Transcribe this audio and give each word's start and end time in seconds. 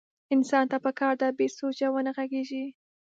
انسان 0.35 0.65
ته 0.71 0.77
پکار 0.85 1.13
ده 1.21 1.27
بې 1.37 1.47
سوچه 1.57 1.87
ونه 1.91 2.11
غږېږي. 2.17 2.65